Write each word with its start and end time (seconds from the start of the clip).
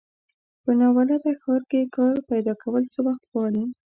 په 0.63 0.71
ناولده 0.79 1.31
ښار 1.41 1.61
کې 1.71 1.91
کار 1.95 2.15
پیداکول 2.29 2.83
څه 2.93 2.99
وخت 3.07 3.23
غواړي. 3.31 3.63